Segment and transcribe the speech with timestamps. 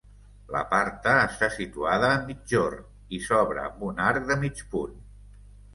[0.53, 5.03] La parta està situada a migjorn i s'obre amb un arc de mig punt.